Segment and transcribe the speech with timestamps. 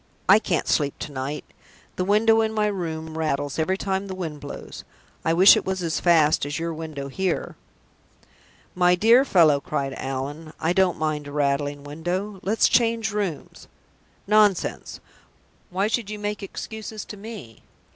[0.27, 1.45] I can't sleep to night.
[1.95, 4.83] The window in my room rattles every time the wind blows.
[5.23, 7.55] I wish it was as fast as your window here."
[8.73, 12.39] "My dear fellow!" cried Allan, "I don't mind a rattling window.
[12.41, 13.67] Let's change rooms.
[14.25, 14.99] Nonsense!
[15.69, 17.61] Why should you make excuses to me?